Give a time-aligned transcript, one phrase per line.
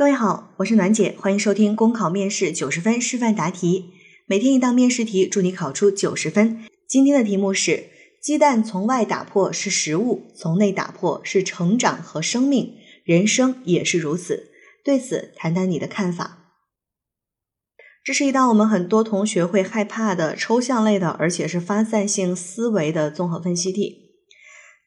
[0.00, 3.90] 各位好，我是暖姐，欢迎收听公考面试九十分示范答题，
[4.24, 6.64] 每天一道面试题，祝你考出九十分。
[6.88, 7.90] 今天的题目是：
[8.22, 14.48] 鸡蛋从外打破是食物，从内打破是成长和生命，人生也是如此。
[14.82, 16.54] 对此谈谈你的看法。
[18.02, 24.09] 这是一道我们很多同学会害怕的抽象类的，而且是发散性思维的综合分析题。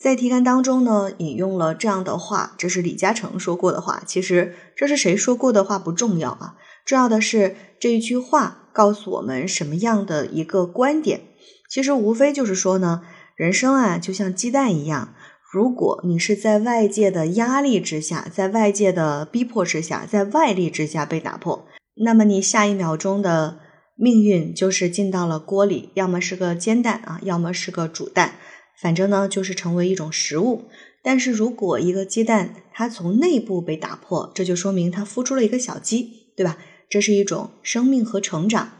[0.00, 4.00] 在题干当中呢，引用了这样的话，这是李嘉诚说过的话。
[4.06, 11.22] 其实这是谁说过的话不重要啊，重要的是这一句话告诉我们什么样的一个观点。
[11.68, 13.02] 其实无非就是说呢，
[13.34, 15.14] 人生啊就像鸡蛋一样，
[15.52, 21.66] 如果你是在外界的压力之下，在外界的逼迫之下，在外力之下被打破，
[22.04, 23.58] 那么你下一秒钟的
[23.96, 28.34] 命运就是进到了锅里，要么是个煎蛋啊，要么是个煮蛋。
[28.80, 30.68] 反正呢，就是成为一种食物。
[31.02, 36.58] 但是如果一个鸡蛋它从内部被打破，这就说明它孵出了一个小鸡，对吧？
[36.88, 38.72] 这是一种生命和成长。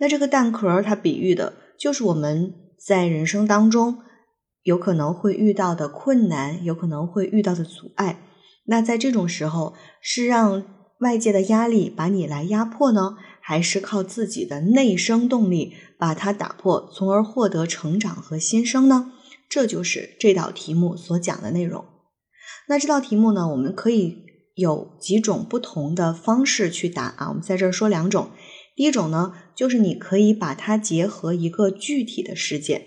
[0.00, 3.98] 那这个蛋壳它比喻的就是我们在人生当中
[4.62, 8.20] 有可能会遇到的困难，有可能会遇到的阻碍。
[8.66, 10.64] 那在这种时候，是让
[11.00, 19.12] 外界的压力把你来压迫呢，还是靠自己的内生动力把它打破，从而获得成长和新生呢？
[19.48, 21.84] 这就是这道题目所讲的内容。
[22.68, 27.28] 那这道题目呢，我们可以有几种不同的方式去答啊。
[27.30, 28.30] 我们在这儿说两种。
[28.76, 32.86] 第一种呢，就是你可以把它结合一个具体的事件。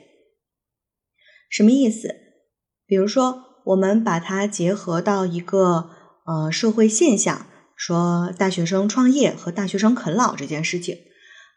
[1.50, 2.16] 什么意思？
[2.86, 5.90] 比如说，我们把它结合到一个
[6.26, 10.98] 呃社会现象，说大学生创业和大学生啃老这件事情。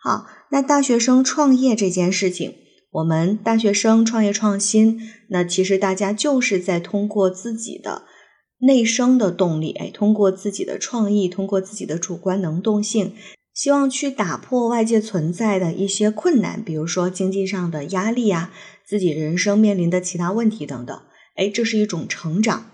[0.03, 2.55] 好，那大学生创业这件事情。
[2.95, 5.01] 我们大学生创业创新，
[5.31, 8.05] 那其实大家就是在通过自己的
[8.59, 13.17] 内生的动力，哎，通过自己的创意，通过自己的主观能动性，
[13.53, 18.53] 希望去打破外界存在的一些困难，比如说经济上的压力啊，
[18.87, 20.97] 自己人生面临的其他问题等等，
[21.35, 22.71] 哎，这是一种成长。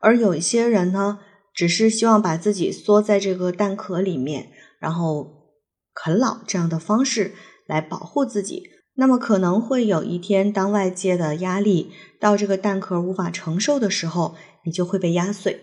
[0.00, 1.20] 而有一些人呢，
[1.54, 4.48] 只是希望把自己缩在这个蛋壳里面，
[4.80, 5.52] 然后
[5.94, 7.30] 啃老这样的方式
[7.68, 8.71] 来保护自己。
[8.94, 15.60] 那么可能会有一天，当外界的压力到这个蛋壳无法承受的时候，你就会被压碎。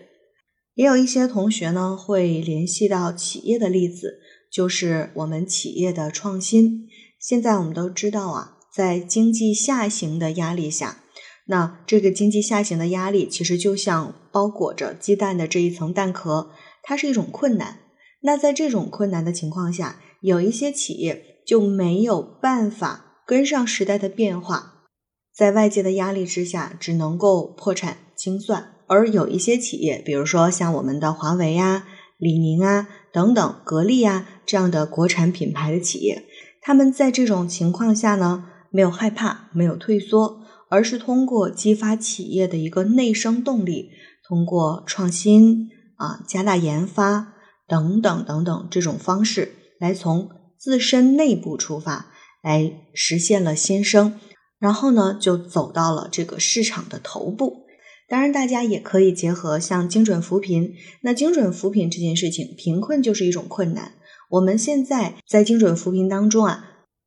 [0.74, 4.18] 也有一些同学呢会联系到企业的例子，
[4.50, 6.88] 就是我们企业的创新。
[7.20, 11.04] 现在我们都知道啊，在经济下行的压力下，
[11.46, 16.50] 那这个经济下行的压力其实就像包裹着鸡蛋的这一层蛋壳，
[16.82, 17.80] 它是一种困难。
[18.22, 23.09] 那在这种困难的情况下，有一些企业就没有办法。
[23.30, 24.88] 跟上时代的变化，
[25.32, 28.72] 在外界的压力之下，只能够破产清算。
[28.88, 31.86] 而有一些企业，比如说像我们的华为啊、
[32.18, 36.24] 李宁啊等等、格力啊这样的国产品牌的企业，
[36.60, 43.90] 他们在这种情况下呢，没有害怕，没有退缩，而是通过激发企业的一个内生动力，
[44.26, 47.34] 通过创新啊、加大研发
[47.68, 52.09] 等等等等这种方式，来从自身内部出发。
[52.42, 54.18] 来实现了新生，
[54.58, 57.64] 然后呢，就走到了这个市场的头部。
[58.08, 60.72] 当然，大家也可以结合像精准扶贫。
[61.02, 63.92] 那精准扶贫这件事情，贫困就是一种困难。
[64.30, 66.64] 我们现在在精准扶贫当中啊，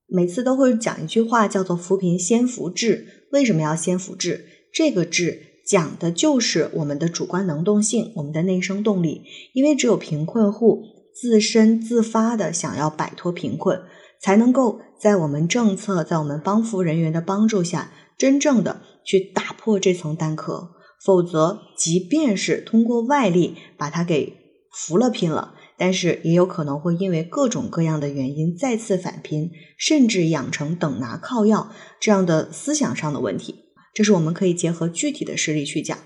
[0.08, 3.28] 每次都会讲一句话，叫做“扶贫先扶志”。
[3.34, 4.46] 为什么要先扶志？
[4.72, 9.24] 这个志讲的就是我们的主观能动性，我们的内生动力。
[9.54, 10.84] 因为只有贫困户
[11.14, 13.82] 自身自发的想要摆脱贫困。
[14.22, 20.70] 才能够在我们政策、在我们帮扶人员的帮助下，真正的去打破这层蛋壳。
[21.04, 24.38] 否则，即便是通过外力把它给
[24.72, 33.56] 扶了贫了，但是也有可能会因为各种各样的原因再次返贫，甚至养成等拿靠要这样的思想上的问题。
[33.94, 35.98] 这是我们可以结合具体的事例去讲。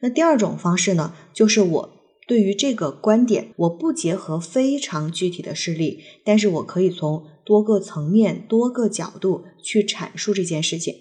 [0.00, 1.90] 那第二种方式呢，就是我。
[2.26, 10.94] 对于这个观点，我不结合非常具体的事例，但是我可以从多个层面、多个角度去阐述这件事情。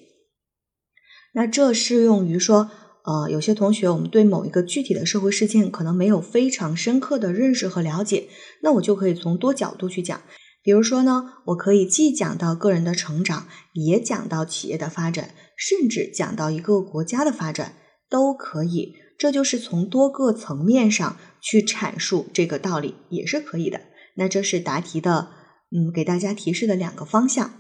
[1.34, 2.70] 那这适用于说，
[3.06, 8.28] 呃，有些同学我们对某一个具体的社会事件可能没有非常深刻的认识和了解，
[8.62, 10.22] 那我就可以从多角度去讲。
[10.62, 17.76] 比如说呢，我可以既讲到个人的成长，也讲到企业的发展，甚至讲到一个国家的发展，
[18.10, 18.94] 都可以。
[19.18, 23.82] 这就是从多个层面上去阐述这个道理，也是可以的。
[24.16, 25.30] 那这是答题的，
[25.74, 27.54] 嗯，给大家提示的两个方向。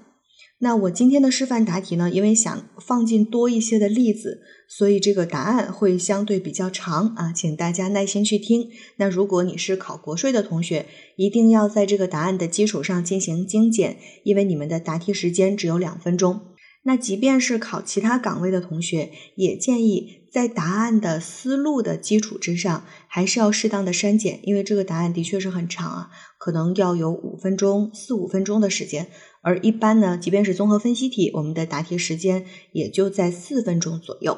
[0.60, 4.39] 那我今天的示范答题呢，因为想放进多一些的例子，
[4.69, 8.69] 所以这个答案会相对比较长啊，请大家耐心去听。
[8.95, 10.86] 那如果你是考国税的同学，
[11.18, 16.52] 一定要在这个答案的基础上进行精简，因为你们的答题时间只有两分钟。
[16.85, 29.07] 那即便是考其他岗位的同学，也建议在答案的思路的基础之上，还是要适当的删减，因为这个答案的确是很长啊，可能要有五分钟、四五分钟的时间。
[29.41, 34.38] 而一般呢，即便是综合分析题，我们的答题时间也就在四分钟左右。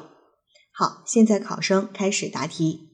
[0.72, 2.85] 好，现在考生开始答题。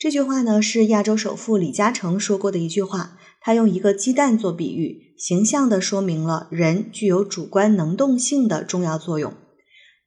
[0.00, 9.34] 这句话呢是亚洲首富李嘉诚说过的一句话，他用一个鸡蛋做比喻，形象地说明了人具有主观能动性的重要作用。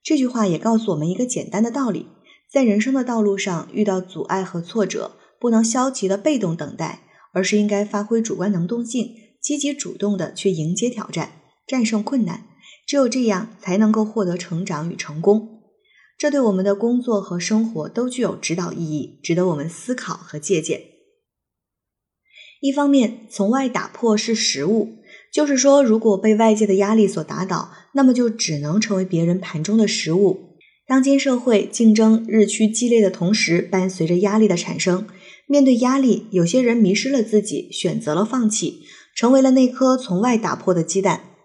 [0.01, 2.07] 这句话也告诉我们一个简单的道理：
[2.51, 9.11] 在人生的道路上遇到阻碍和挫折，不能消极的被动等待，而是应该发挥主观能动性。
[9.39, 11.33] 积极主动的去迎接挑战，
[11.67, 12.45] 战胜困难，
[12.87, 15.59] 只有这样才能够获得成长与成功。
[16.17, 20.81] 这对我们的工作和生活都具有指导意义，值得我们思考和借鉴。
[22.61, 24.99] 一方面，从外打破是食物，
[25.33, 30.57] 就是说，如果被外界的压力所打倒，那么就只能成为别人盘中的食物。
[30.87, 35.07] 当今社会竞争日趋激烈的同时，伴随着压力的产生，
[35.47, 38.83] 面对压力，有些人迷失了自己，选择了放弃。
[39.15, 41.35] 成为了那颗从外打破的鸡蛋。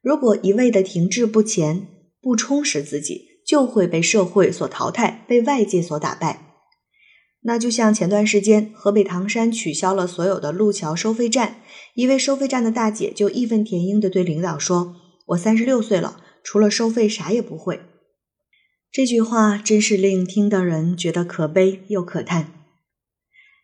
[0.00, 1.86] 如果一味的停滞不前，
[2.22, 6.40] 不充实自己，就会被社会所淘汰，被外界所打败。
[7.42, 11.60] 那就像前段时间，河北唐山取消了所有的路桥收费站，
[11.94, 14.96] 一位收费站的大姐就义愤填膺的对领导说
[15.28, 17.82] ：“我三十六岁了，除了收费啥也不会。”
[18.90, 22.52] 这句话真是令听的人觉得可悲又可叹。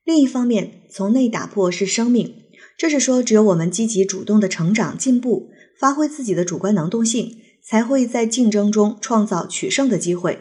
[0.04, 2.34] 另一方面，从内打破是生命。
[2.76, 7.36] 这是说，只有我们积极主动的成长进步，发挥自己的主观能动性，
[7.70, 10.40] 才会在竞争中创造取胜的机会。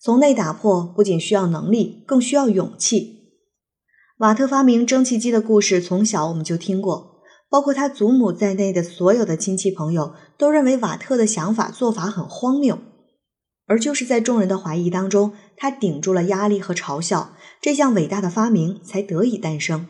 [0.00, 3.36] 从内打破不仅需要能力，更需要勇气。
[4.18, 12.76] 瓦特发明蒸汽机的故事，从小我们就听过，包括他祖母在内的所有的亲戚朋友都认为瓦特的想法做法很荒谬。
[13.68, 19.86] 而就是在众人的怀疑当中，他顶住了压力和嘲笑，这项伟大的发明才得以诞生。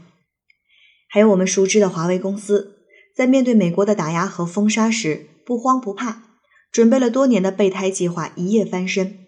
[1.08, 2.84] 还有我们熟知的华为公司，
[3.16, 6.24] 在面对美国的打压和封杀时，不慌不怕，
[6.70, 9.18] 准备了多年的备胎计划一夜翻身。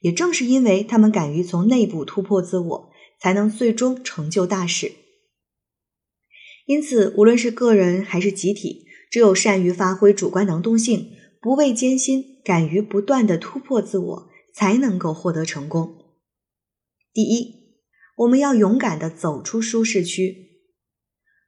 [0.00, 2.90] 也正是因为他们敢于从内部突破自我，
[3.20, 4.92] 才能最终成就大事。
[6.64, 15.96] 因此，无论是个人还是集体，只有善于发挥主观能动性，不畏艰辛，敢于不断的突破自我，才能够获得成功。
[17.12, 17.74] 第一，
[18.16, 20.62] 我们要勇敢的走出舒适区。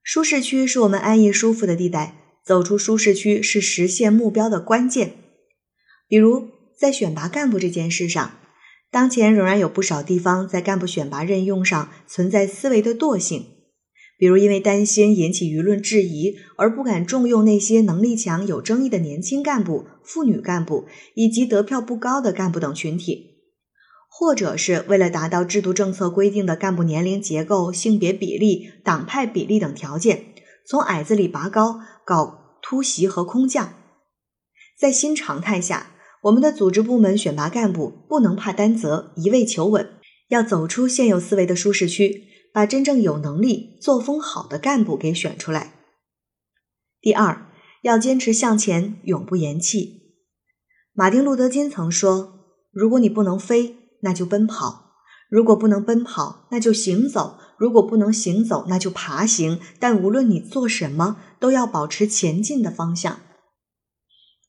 [0.02, 5.14] 舒适区是我们安逸舒服的地带，走出舒适区是实现目标的关键。
[6.12, 8.32] 比如在选拔干部这件事上，
[8.90, 13.46] 当前仍然有不少地方在干部选拔任用上存在思维的惰性，
[14.18, 23.38] 比如因为担心引起舆论质疑而不敢重用那些能力强、有争议的年轻干部、妇女干部以及得票不高的干部等群体。
[24.10, 30.26] 或者是为了达到制度政策规定的干部年龄结构、性别比例、党派比例等条件，
[30.66, 33.72] 从矮子里拔高，搞突袭和空降。
[34.78, 35.91] 在新常态下，
[36.22, 39.88] 我们的组织部门选拔干部不能怕担责、一味求稳，
[40.28, 45.74] 要走出现有思维的舒适区，把真正有能力、作风好的干部给选出来。
[47.00, 47.46] 第二，
[47.82, 50.14] 要坚持向前，永不言弃。
[50.92, 52.34] 马丁·路德·金曾说
[52.70, 54.96] ：“如果你不能飞。”那就奔跑，
[55.30, 59.60] 如果不能奔跑，那就行走；如果不能行走，那就爬行。
[59.78, 63.20] 但无论你做什么，都要保持前进的方向。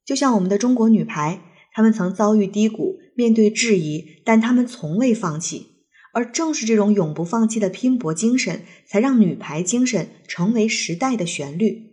[0.04, 5.68] 就像我们的中国女排，他们曾遭遇低谷，面对质疑，但他们从未放弃。
[6.14, 11.92] 而正是这种永不放弃的拼搏精神，才让女排精神成为时代的旋律。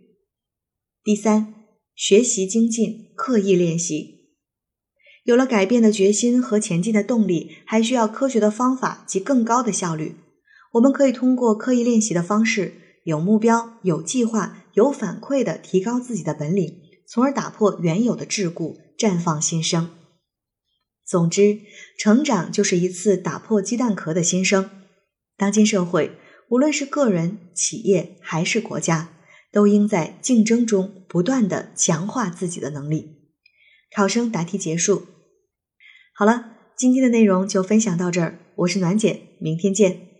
[1.03, 1.55] 第三，
[1.95, 4.19] 学习精进，刻意练习。
[5.23, 10.13] 有了改变的决心和前进的动力，还需要科学的方法及更高的效率。
[10.73, 12.73] 我们可以通过刻意练习的方式，
[13.03, 16.75] 有目标、有计划、有反馈的提高自己的本领，
[17.07, 19.89] 从而打破原有的桎梏，绽放新生。
[21.03, 21.61] 总之，
[21.97, 24.69] 成长就是一次打破鸡蛋壳的新生。
[25.35, 26.11] 当今社会，
[26.49, 29.09] 无论是个人、企业还是国家，
[29.51, 33.31] 都应在竞争中不断的强化自己的能力。
[33.95, 35.07] 考生答题结束。
[36.13, 38.37] 好了，今天的内容就分享到这儿。
[38.57, 40.10] 我是暖姐，明天见。